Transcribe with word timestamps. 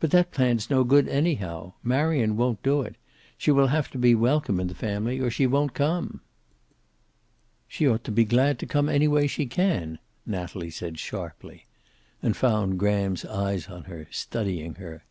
But 0.00 0.12
that 0.12 0.30
plan's 0.30 0.70
no 0.70 0.82
good, 0.82 1.08
anyhow. 1.08 1.74
Marion 1.84 2.38
won't 2.38 2.62
do 2.62 2.80
it. 2.80 2.96
She 3.36 3.50
will 3.50 3.66
have 3.66 3.90
to 3.90 3.98
be 3.98 4.14
welcome 4.14 4.58
in 4.60 4.66
the 4.66 4.74
family, 4.74 5.20
or 5.20 5.28
she 5.30 5.46
won't 5.46 5.74
come." 5.74 6.22
"She 7.68 7.86
ought 7.86 8.02
to 8.04 8.10
be 8.10 8.24
glad 8.24 8.58
to 8.60 8.66
come 8.66 8.88
any 8.88 9.08
way 9.08 9.26
she 9.26 9.44
can," 9.44 9.98
Natalie 10.24 10.70
said 10.70 10.98
sharply. 10.98 11.66
And 12.22 12.34
found 12.34 12.78
Graham's 12.78 13.26
eyes 13.26 13.68
on 13.68 13.84
her, 13.84 14.08
studying 14.10 14.76
her. 14.76 15.04